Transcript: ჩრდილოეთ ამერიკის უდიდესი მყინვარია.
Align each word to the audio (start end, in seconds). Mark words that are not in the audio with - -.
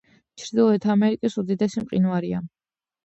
ჩრდილოეთ 0.43 0.87
ამერიკის 0.95 1.37
უდიდესი 1.43 1.85
მყინვარია. 1.87 2.43